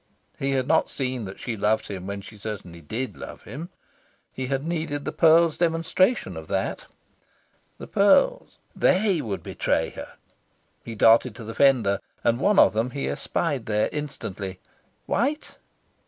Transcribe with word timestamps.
He 0.39 0.49
had 0.53 0.67
not 0.67 0.89
seen 0.89 1.25
that 1.25 1.39
she 1.39 1.55
loved 1.55 1.85
him 1.85 2.07
when 2.07 2.21
she 2.21 2.35
certainly 2.39 2.81
did 2.81 3.15
love 3.15 3.43
him. 3.43 3.69
He 4.33 4.47
had 4.47 4.65
needed 4.65 5.05
the 5.05 5.11
pearls' 5.11 5.59
demonstration 5.59 6.35
of 6.35 6.47
that. 6.47 6.87
The 7.77 7.85
pearls! 7.85 8.57
THEY 8.75 9.21
would 9.21 9.43
betray 9.43 9.91
her. 9.91 10.15
He 10.83 10.95
darted 10.95 11.35
to 11.35 11.43
the 11.43 11.53
fender, 11.53 11.99
and 12.23 12.39
one 12.39 12.57
of 12.57 12.73
them 12.73 12.89
he 12.89 13.07
espied 13.07 13.67
there 13.67 13.89
instantly 13.91 14.59
white? 15.05 15.57